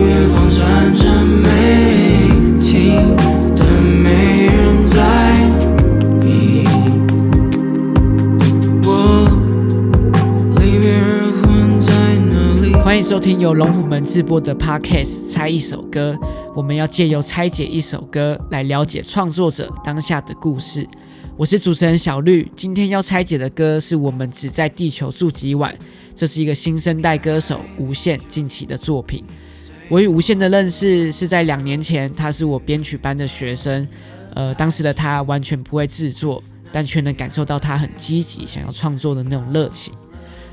[0.00, 1.46] 远方传着美，
[2.60, 3.16] 听
[3.54, 5.34] 的没人在
[6.26, 6.64] 意。
[8.84, 9.26] 我
[10.60, 11.04] 离别而
[11.42, 11.88] 魂在
[12.30, 12.72] 哪里？
[12.74, 16.14] 欢迎收听由龙虎门制播的 Podcast《猜一首歌》，
[16.54, 20.88] 我们要借由拆解一首歌来了解创作者当下的故事。
[21.38, 25.76] 我是主持人小绿，今天要拆解的歌是我们只在地球住几晚，
[26.14, 29.22] 这是一个新生代歌手无限近期的作品。
[29.90, 33.86] 我与无限的认识是在两年前，他是我编曲班的学生，
[34.32, 39.92] 呃，当时的他完全不会制作，但却能感受到他很积极想要创作的那种热情。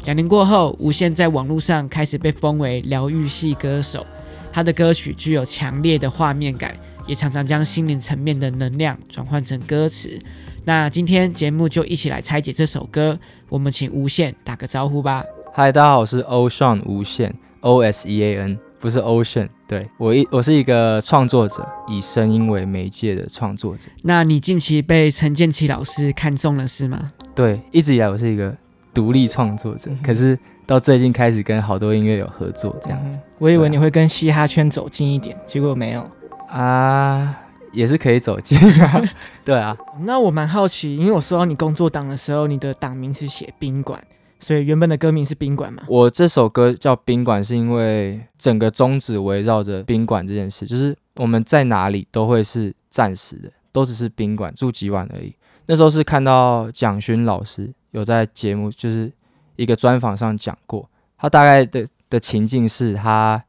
[0.04, 4.06] 两年过后，无限在网络上开始被封为疗愈系歌手。
[4.52, 10.20] 他的歌曲具有强烈的画面感，也常常将心灵层面的能量转换成歌词。
[10.66, 13.20] 那今天节目就一起来拆解这首歌。
[13.50, 15.22] 我们请无限打个招呼吧。
[15.52, 19.50] 嗨，大家好，我是 Ocean 无限 O S E A N，不是 Ocean。
[19.68, 23.90] 对我一我是一个创作者，以声音为媒介的创作者。
[24.04, 27.10] 那你近期被陈建奇老师看中了是吗？
[27.36, 28.56] 对，一直以来我是一个
[28.94, 36.10] 独立创作者，可是到最近开始跟好多音乐有合作，这样、嗯，我以为你会跟嘻哈圈走近一点，结果没有。
[36.48, 37.38] 啊，
[37.74, 39.02] 也是可以走进啊。
[39.44, 44.02] 对啊，那我蛮好奇，因为我收到你工作档的时候，你的档名是写宾馆，
[44.40, 45.84] 所以原本的歌名是宾馆嘛？
[45.88, 55.36] 我这首歌叫宾馆，是因为整个宗旨围绕着宾馆这件事，就是我们在哪里都会是暂时的，都只是宾馆住几晚而已。
[55.66, 59.12] 那时候是看到蒋勋老师有在节目，就是
[59.56, 63.42] 一个专访上讲过，他大概的的情境是他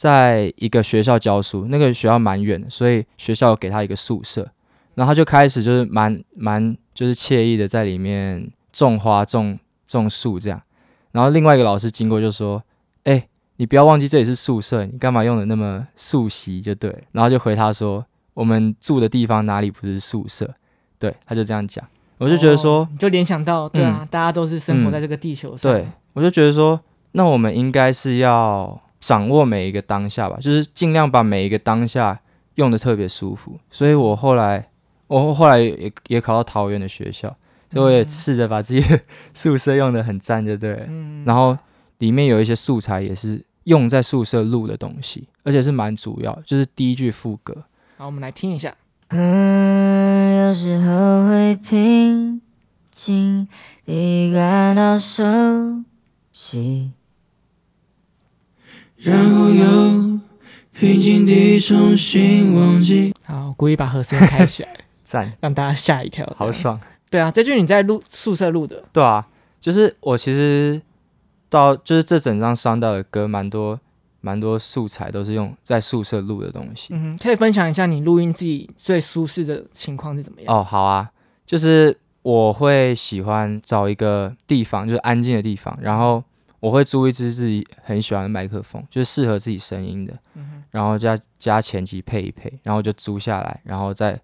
[0.00, 4.50] 在一个学校教书，那个学校蛮远的，所以学校有给他一个宿舍，
[4.94, 10.58] 然后他就开始就是蛮蛮就是惬意的在里面种花种种树这样。
[11.12, 12.62] 然后另外一个老师经过就说
[13.04, 18.02] ：“哎、你不要忘记这里是宿舍，你干嘛用的那么素习就对。”然后就回他说
[18.32, 20.50] ：“我们住的地方哪里不是宿舍？”
[20.98, 21.86] 对，他就这样讲，
[22.16, 25.70] 我就觉得说，哦你就联想到，对啊，大家都是生活在这个地球上。
[25.70, 26.80] 对，我就觉得说，
[27.12, 32.20] 那我们应该是要掌握每一个当下吧，就是尽量把每一个当下
[32.56, 33.58] 用的特别舒服。
[33.70, 34.68] 所以我后来，
[35.06, 37.34] 我后来也也考到桃园的学校，
[37.72, 39.00] 所以我也试着把自己的
[39.32, 40.84] 宿舍用的很赞，就对了。
[40.88, 41.56] 嗯，然后
[41.98, 47.64] 里面有一些素材也是用在宿舍录的东西，而且是蛮主要，就是第一句副歌。
[47.96, 48.74] 好，我们来听一下。
[49.08, 52.40] 嗯，有时候会平
[52.92, 53.48] 静
[53.84, 55.84] 地感到熟
[56.32, 56.92] 悉。
[59.02, 60.18] 然后又
[60.72, 63.14] 平静地重新忘记。
[63.24, 64.68] 好，故意把和声开起来，
[65.04, 66.30] 赞，让大家吓一跳。
[66.36, 66.52] 好。
[66.52, 66.78] 爽。
[67.10, 68.84] 对啊，这句你在录宿舍录的。
[68.92, 69.26] 对啊，
[69.60, 70.80] 就是我其实
[71.48, 73.80] 到就是这整张伤到的歌，蛮多
[74.20, 76.88] 蛮多素材都是用在宿舍录的东西。
[76.90, 80.54] 嗯，可以分享一下你录音自己最舒适的情况是怎么样？
[80.54, 81.10] 哦，好啊，
[81.44, 86.22] 就是我会喜欢找一个地方，就是安静的地方，然后
[86.60, 94.20] 我会租一支自己很喜欢的麦克风，就是适合自己声音的，嗯然后加加前期配一配，然后就租下来，然后再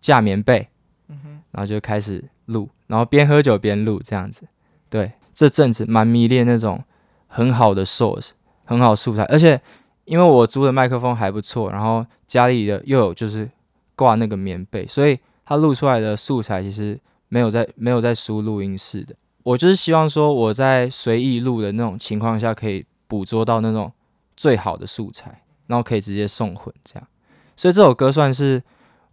[0.00, 0.66] 架棉被，
[1.08, 4.48] 嗯然后就开始录，然后边喝酒边录这样子。
[4.88, 6.82] 对，这阵子蛮迷恋那种
[7.26, 8.30] 很好的 source，
[8.64, 9.60] 很好的素材，而且
[10.06, 13.48] 因为我租的麦克风还不错，然后家里的又有就是
[13.94, 19.14] 挂那个棉被，所以它录出来的素材其实没有在没有在输录音室的。
[19.48, 23.90] 我就是希望说我在随意录的那种情况下，可以捕捉到那种
[24.36, 27.08] 最好的素材，然后可以直接送混这样。
[27.56, 28.62] 所以这首歌算是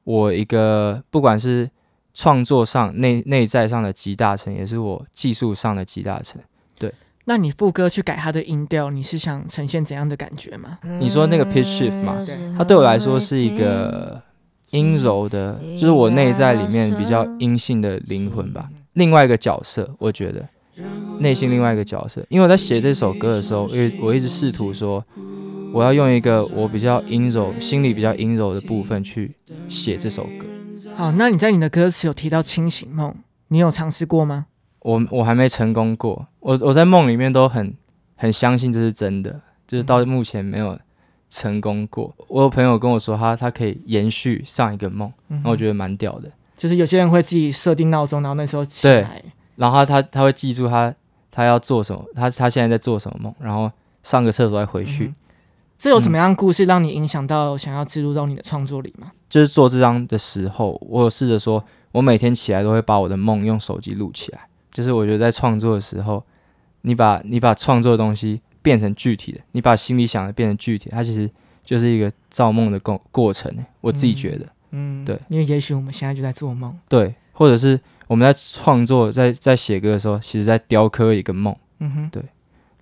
[0.04, 1.70] 我一个不管是
[2.14, 6.42] 创作上内内在上的集大成，也是我技术上的集大成。
[6.78, 10.78] 对那你副歌去改它的音调，你是想呈现怎样的感觉吗？
[11.00, 14.22] 你说那个 pitch shift 吗对它对我来说是一个
[14.72, 18.70] 阴柔的，就是我内在里面比较阴性的灵魂吧。
[18.96, 20.46] 另外一个角色，我觉得
[21.20, 25.02] 内心另外一个角色，因为我在写这首歌的时候，因为我一直试图说，
[25.72, 29.34] 我要用一个我比较阴柔、心里比较阴柔的部分去
[29.70, 30.46] 写这首歌。
[30.96, 33.16] 好，那你在你的歌词有提到清醒梦，
[33.50, 34.48] 你有尝试过吗？
[34.80, 37.74] 我我还没成功过，我我在梦里面都很
[38.16, 40.78] 很相信这是真的，就是到目前没有
[41.30, 42.14] 成功过。
[42.28, 46.32] 我有朋友跟我说他他可以延续上一个梦，嗯那我觉得蛮屌的。
[46.56, 49.22] 就是有些人会自己设定闹钟，然后那时候起来。
[49.56, 50.94] 然后他他他会记住他
[51.32, 53.72] 他要做什么，他他现在在做什么梦，然后
[54.04, 55.06] 上个厕所再回去。
[55.06, 55.14] 嗯
[55.78, 59.12] 这有什么样的故事让你影响到想要植入到你的创作里吗？
[59.30, 61.62] 就是做这张的时候，我有试着说，
[61.92, 66.24] 我每天起来都会把我的梦用手机录起来，就是我觉得在创作的时候，
[66.84, 71.30] 你把你把创作的东西变成具体的，你把心里想的变成具体，它其实
[71.66, 73.66] 就是一个造梦的过过程欸。
[73.82, 74.50] 我自己觉得，嗯，
[75.06, 81.56] 对，因为也许我们现在就在做梦，对，或者是我们在创作、在在写歌的时候，其实在雕刻一个梦。
[81.80, 82.24] 嗯哼，对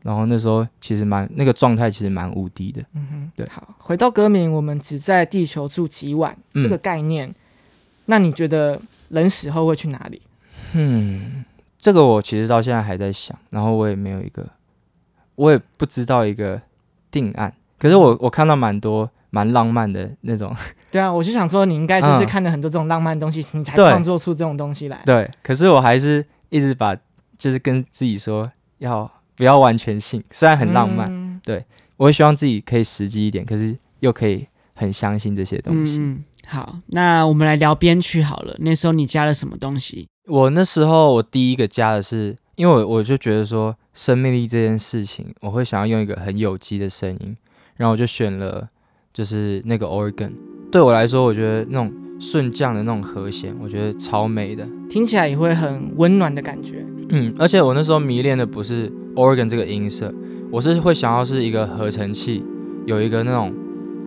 [0.04, 2.82] 然后那时候其实蛮那个状态，其实蛮无敌的。
[2.94, 7.34] 嗯哼，对好，回到歌名，我们只在地球住几晚、嗯这个概念，
[8.06, 8.80] 那你觉得
[9.10, 10.22] 人死后会去哪里？
[10.74, 11.44] 嗯，
[11.80, 14.46] 这个我其实到现在还在想，然后我也没有一个，
[15.36, 16.62] 我也不知道一个
[17.10, 17.54] 定案。
[17.80, 20.56] 可是我我看到蛮多蛮浪漫的那种，
[20.92, 25.02] 对啊，我就想说，你应该就是嗯看了很多这种浪漫的东西，你才创作出这种东西来。
[25.08, 25.28] 对。
[25.42, 26.96] 可是我还是一直把
[27.36, 31.42] 就是跟自己说要不要完全信，虽然很浪漫，嗯
[31.98, 36.00] 我会希望自己可以实际一点，可是又可以很相信这些东西。
[36.48, 38.56] 好，那我们来聊编曲好了。
[38.60, 40.08] 那时候你加了什么东西？
[40.28, 47.36] 我那时候我第一个加的是，因为我我就觉得说生命力这件事情，我会想要用一个很有机的声音，
[47.78, 48.70] 然后我就选了
[49.14, 50.32] 就是那个 organ。
[50.72, 54.68] 对我来说，我觉得那种顺降的那种和弦，我觉得超美的。
[54.90, 56.84] 听起来也会很温暖的感觉。
[57.10, 60.12] 嗯，而且我那时候迷恋的不是 organ 这个音色，
[60.50, 62.44] 我是会想要是一个合成器，
[62.86, 63.54] 有一个那种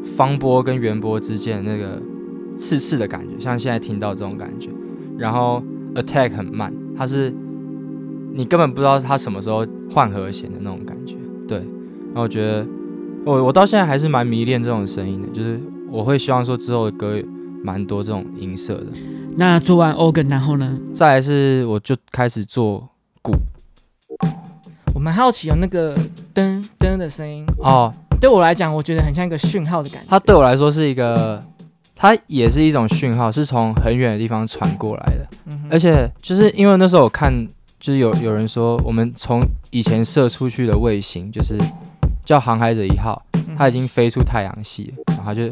[0.04, 2.02] 方波跟圆波之间的那个
[2.56, 4.70] 刺刺的感觉，像现在听到这种感觉。
[5.16, 5.62] 然后
[5.94, 7.32] attack 很慢，它是
[8.34, 11.14] 你根本不知道它什么时候换和弦的那种感觉。
[11.46, 12.66] 对，然后我觉得
[13.26, 17.20] 我我到现在还是蛮迷恋这种声音的，就是我会希望说之后的歌
[17.60, 18.86] 蛮多这种音色的。
[19.36, 20.78] 那做完 organ 然后呢？
[20.94, 22.88] 再来是我就开始做
[23.20, 23.32] 鼓
[24.94, 25.92] 我蛮好奇有那个
[26.32, 30.06] 噔噔的声音，哦，对我来讲，我觉得很像一个讯号的感觉。
[30.08, 31.42] 它对我来说是一个，
[31.96, 35.26] 它也是一种讯号，是从很远的地方传过来的。
[35.46, 37.44] 嗯而且就是因为那时候我看，
[37.80, 39.42] 就是有有人说，我们从
[39.72, 41.58] 以前射出去的卫星，就是
[42.26, 43.24] 叫航海者一号，
[43.56, 45.04] 它已经飞出太阳系了。
[45.14, 45.48] 然后它就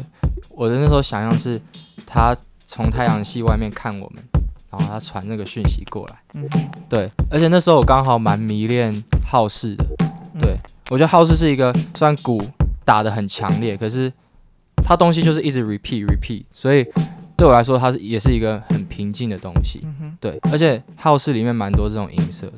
[0.49, 1.59] 我的那时候想象是，
[2.05, 4.21] 它从太阳系外面看我们，
[4.69, 6.15] 然后它传那个讯息过来。
[6.33, 6.47] 嗯
[6.89, 9.85] 对，而且那时候我刚好蛮迷恋浩氏的。
[10.33, 10.57] 嗯对，
[10.89, 12.43] 我觉得浩氏是一个虽然鼓
[12.83, 14.11] 打得很强烈，可是
[14.83, 16.85] 它东西就是一直 repeat repeat，所以
[17.37, 19.79] 对我来说它是也是一个很平静的东西。
[20.01, 22.53] 嗯，对，而且浩氏里面蛮多这种音色的。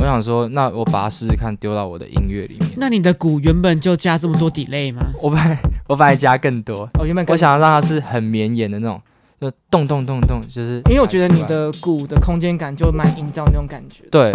[0.00, 2.70] 我想说，那我把它试试看，丢到我的音乐里面。
[2.76, 5.02] 那你的鼓原本就加这么多 delay 吗？
[5.20, 9.00] 我本来我本来加更多，哦，原本我想要让它是很绵延的那种，
[9.38, 14.04] 就动动动动，就是因为我觉得你的鼓的空间感就蛮营造那种感觉。
[14.10, 14.32] 对，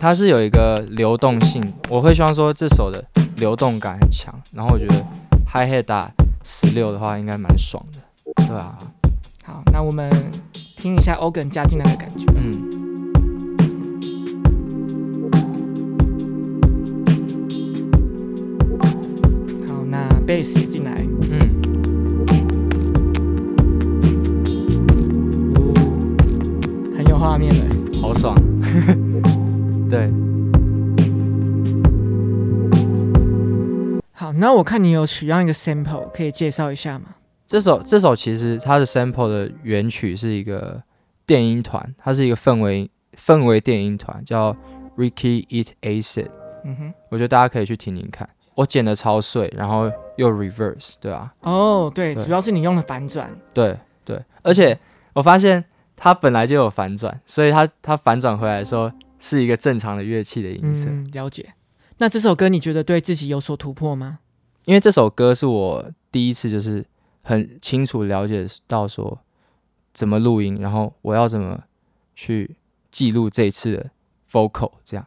[0.00, 3.00] 它是有一个流动性，我会希望说这首的
[3.36, 4.96] 流动感很强，然后我觉得
[5.46, 6.10] hi hat 打
[6.42, 8.76] 十六的话应该蛮爽的，对啊，
[9.44, 10.10] 好，那我们
[10.52, 12.26] 听一下 organ 加进来的感觉。
[12.36, 12.89] 嗯，
[20.30, 20.94] bass 也进来。
[21.28, 21.40] 嗯，
[25.56, 25.74] 哦，
[26.96, 28.00] 很有画面的。
[28.00, 28.36] 好爽，
[29.90, 30.08] 对，
[34.12, 37.16] 好，那我看你有取样一个 sample，可以介绍一下吗？
[37.48, 40.80] 这首这首其实它的 sample 的原曲是一个
[41.26, 44.56] 电音团，它是一个氛围氛围电音团，叫
[44.96, 46.28] Ricky Eat Acid，
[46.64, 48.28] 嗯哼，我觉得大家可以去听听看。
[48.60, 53.34] 我剪的超碎，然后又 reverse，对啊，哦，对，对主要是你用了反转。
[53.54, 53.74] 对
[54.04, 54.78] 对，而且
[55.14, 55.64] 我发现
[55.96, 60.90] 它本来就有反转，所以它它反转回来的时候是一个正常的乐器的音色。
[60.90, 61.54] 嗯，了解。
[61.96, 64.18] 那这首歌你觉得对自己有所突破吗？
[64.66, 66.84] 因为这首歌是我第一次就是
[67.22, 69.20] 很清楚了解到说
[69.94, 71.58] 怎么录音，然后我要怎么
[72.14, 72.56] 去
[72.90, 73.90] 记录这一次的
[74.30, 75.06] vocal 这样，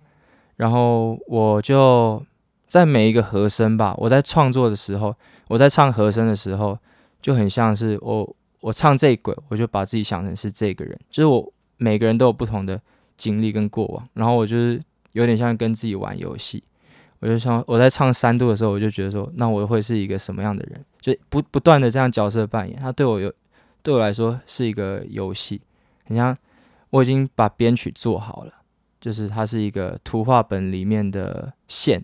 [0.55, 2.25] 然后我就
[2.74, 5.15] 在每一个和声吧，我在创作的时候，
[5.48, 6.75] 我在唱和声的时候，
[7.22, 12.82] 就很像是我我唱这一轨，我就把自己想成是这个人，就是我每个人都有不同的
[13.15, 16.63] 经历跟过往，然后我就是有点像跟自己玩游戏。
[17.20, 20.84] 我就想我在唱三度的时候，我就觉得说，那我会是一个什么样的人？
[21.00, 23.32] 就不不断的这样角色扮演，它对我有
[23.84, 25.62] 对我来说是一个游戏，
[26.06, 26.36] 很像
[26.89, 28.51] 我已经把编曲做好了，
[29.00, 32.03] 就是它是一个图画本里面的线，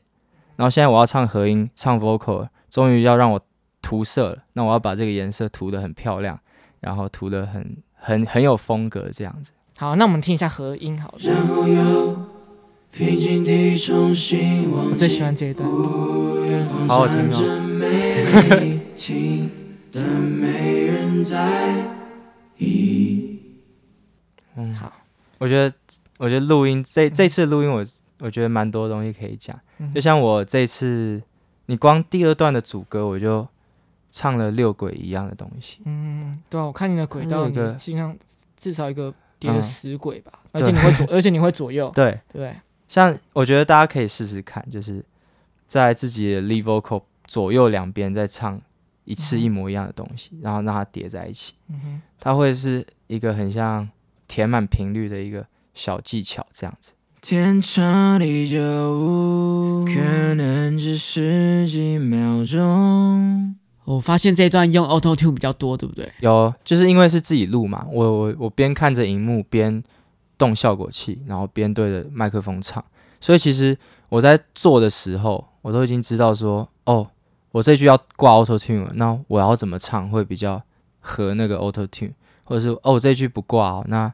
[0.59, 3.39] 然后现在我要唱和音，唱 vocal，终于要让我
[3.81, 6.37] 涂色了，那我要把这个颜色涂得很漂亮，
[6.81, 9.53] 然后涂得很很很有风格这样子。
[9.77, 11.19] 好，那我们听一下和音好了。
[11.21, 12.25] 然后又
[12.91, 15.23] 平静地重新忘我最喜。
[15.23, 15.65] 欢这一段。
[16.89, 18.25] 好好听哦站着美
[18.59, 19.49] 丽，
[19.93, 21.73] 但没人在
[22.57, 23.39] 意。
[24.57, 24.91] 嗯，好
[25.37, 25.73] 我觉得，
[26.17, 27.81] 我觉得录音这这次录音我，
[28.19, 29.57] 我觉得蛮多东西可以讲。
[29.77, 31.21] 嗯就像我这次，
[31.65, 33.47] 你光第二段的主歌，我就
[34.11, 35.81] 唱了六轨一样的东西。
[35.85, 38.17] 嗯，对啊，我看你的轨道，你尽量
[38.57, 42.55] 至少一个叠十轨吧，而且你会左，而且你会左右，对，对？
[42.87, 45.05] 像我觉得大家可以试试看，就是
[45.67, 48.59] 在自己的 lead vocal 左右两边再唱
[49.05, 53.87] 一次一模一样的东西，然后让它叠在一起，嗯哼，它会是一个很像
[54.27, 56.93] 填满频率的一个小技巧，这样子。
[57.21, 58.57] 天长地久，
[59.85, 63.55] 可能只是几秒钟。
[63.83, 66.09] 我发现这段用 Auto Tune 比较多，对不对？
[66.21, 69.83] 有，就是因为是自己录嘛，我我我边看着荧幕边
[70.37, 72.83] 动效果器，然后边对着麦克风唱，
[73.19, 77.05] 所以其实我在做的时候，我都已经知道说，哦，
[77.51, 80.61] 我这句要挂 Auto Tune 了，那我要怎么唱会比较
[81.01, 82.13] 合那个 Auto Tune，
[82.45, 84.13] 或者是哦我这句不挂哦，那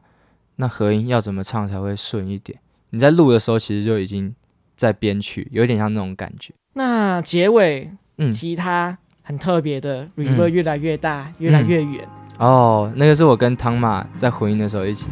[0.55, 2.59] 那合音要怎么唱才会顺一点？
[2.95, 4.33] 你在录的时候其实就已经
[4.73, 6.53] 在编曲，有点像那种感觉。
[6.75, 10.25] 那结尾嗯，吉他很特别的嗯。
[10.25, 15.07] Reverb 越来越大，越来越远，哦，那个是我跟汤马在混音的时候一起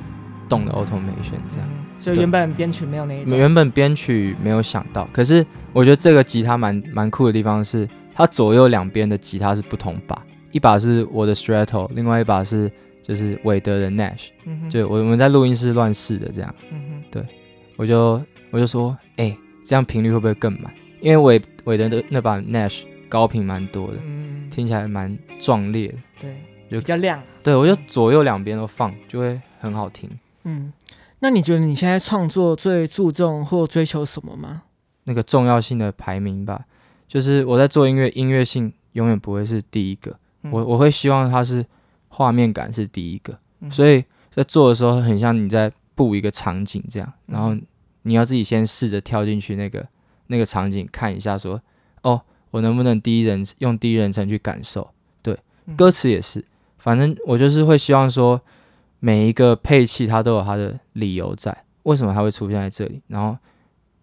[0.47, 1.67] 动的 automation，这样。
[1.69, 10.21] 嗯所以原本编曲没有那一段，原本编曲没有想到，可是我觉得这个吉他蛮蛮酷的地方是，它左右两边的吉他是不同把，
[10.51, 12.69] 一把是我的 Strato，另外一把是
[13.01, 16.92] 就是韦德的 Nash，嗯，就我我们在录音室乱试的这样，嗯
[17.75, 20.73] 我就我就说，哎、这样频率会不会更满？
[21.01, 30.09] 因为韦韦德的那把 Nash 高频蛮多的，，嗯，听起来蛮壮烈的，对，就比较亮，对我就左右两边都放，就会很好听。
[30.43, 30.71] 嗯。
[31.19, 34.63] 那你觉得你现在创作最注重或追求什么吗？
[35.05, 36.65] 那个重要性的排名吧，
[37.07, 41.65] 就是我在做音乐，音乐性永远不会是第一个，嗯我我会希望它是
[42.09, 47.55] 画面感是第一个，嗯所以在做的时候很像你在布一个场景这样，嗯然后
[48.03, 49.87] 你要自己先试着跳进去那个
[50.27, 51.61] 那个场景看一下说，
[52.01, 52.21] 哦，
[52.51, 54.89] 我能不能第一人用第一人称去感受？
[55.21, 56.43] 对，嗯歌词也是，
[56.77, 58.41] 反正我就是会希望说
[58.99, 63.37] 每一个配器它都有它的理由在，为什么它会出现在这里，然后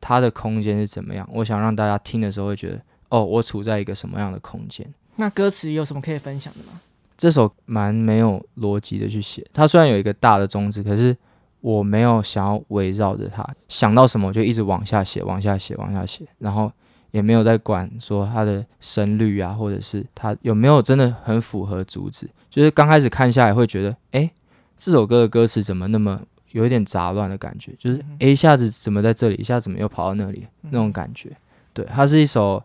[0.00, 1.28] 它的空间是怎么样？
[1.32, 2.80] 我想让大家听的时候会觉得，
[3.10, 4.86] 哦，我处在一个什么样的空间？
[5.16, 6.80] 那歌词有什么可以分享的吗？
[7.18, 11.14] 这首蛮没有逻辑的去写，它虽然有一个大的宗旨，可是
[11.60, 16.72] 我没有想要围绕着它，想到什么我就一直往下写，往下写，往下写，然后
[17.10, 22.28] 也没有在管说它的声律啊，或者是它有没有真的很符合主旨。
[22.48, 24.30] 就是刚开始看下来会觉得，诶，
[24.78, 26.20] 这首歌的歌词怎么那么
[26.52, 27.72] 有一点杂乱的感觉？
[27.78, 31.30] 就是一下子怎么在这里，一下子怎么又跑到那里那种感觉。
[31.72, 32.62] 对，它是一首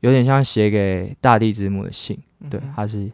[0.00, 2.18] 有点像写给大地之母的信。
[2.48, 3.10] 对它是。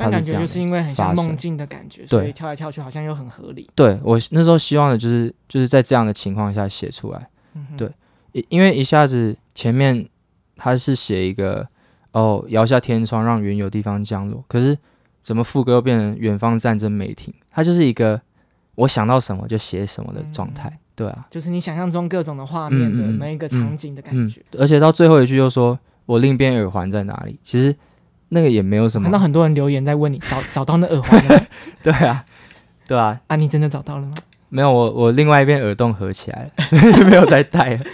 [0.00, 3.68] 但感觉就是因为很像梦境的感觉，所以跳来跳去好像又很合理。
[3.74, 7.90] 对我那时候希望的就是就是在这样的情况下写出来，嗯对
[8.32, 10.08] 因因为一下子前面
[10.56, 11.66] 他是写一个
[12.12, 14.76] 哦摇下天窗让云有地方降落，可是
[15.22, 17.32] 怎么副歌又变成远方战争没停？
[17.50, 18.20] 它就是一个
[18.76, 27.38] 我想到什么就写什么的状态，对啊，就是你想象中各种的画面的嗯嗯嗯那一个场景的感嗯觉。，而且到最后一句又说我另一边耳环在哪里？
[27.44, 27.74] 其实
[28.30, 31.46] 那个也没有什么，看到很多人留言在问你 找找到那耳环了吗？
[31.82, 32.24] 对啊，
[32.88, 34.14] 对啊，啊，你真的找到了吗？
[34.48, 37.84] 没有我我另外一边耳洞合起来了， 所以没有再戴了，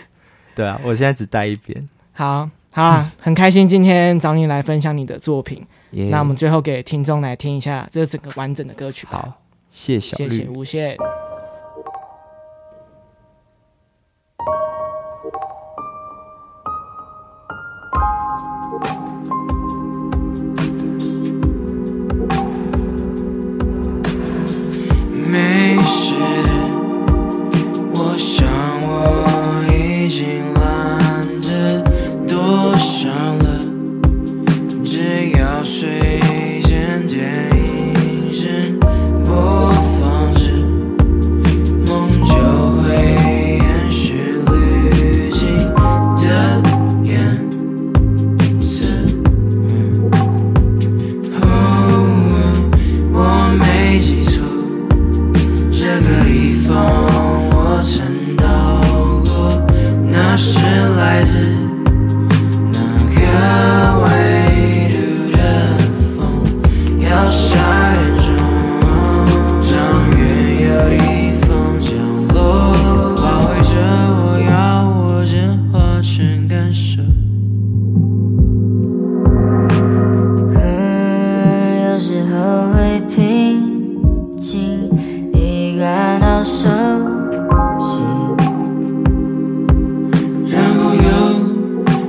[0.55, 1.89] 对啊，我现在只戴一边。
[2.13, 5.67] 好好啊，很开心今天找你来分享你的作品。
[5.93, 9.19] 耶那我们最后给听众来听一下这整个完整的歌曲吧。
[9.19, 9.33] 好，
[9.71, 10.31] 谢小绿。
[10.31, 10.97] 谢谢无限。
[82.17, 84.89] 时候会平静，
[85.35, 86.67] 你感到熟
[87.79, 88.01] 悉，
[90.51, 91.01] 然后又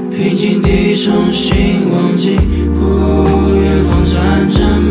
[0.10, 2.38] 平静地重新忘记，
[2.80, 2.88] 呼，
[3.54, 4.87] 远方战争。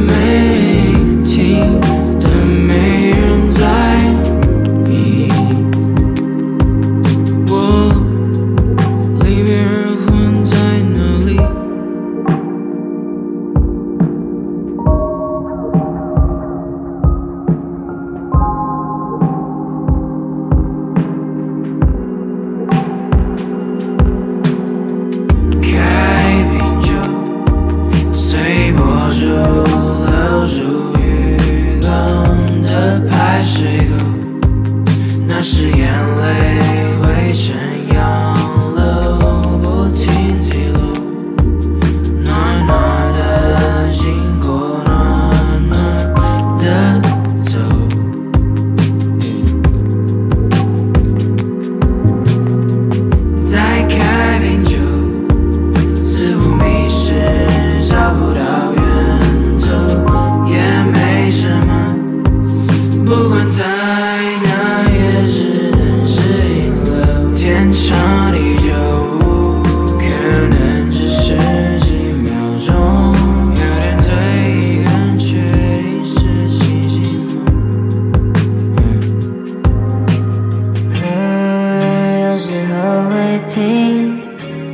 [83.16, 84.20] 会平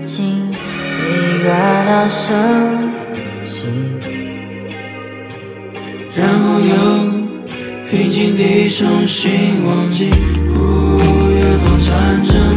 [0.05, 2.35] 静，你感到熟
[3.45, 3.69] 悉，
[6.17, 6.75] 然后又
[7.89, 10.11] 平静地重新忘记。
[10.57, 10.99] 呜，
[11.31, 12.52] 远方战争。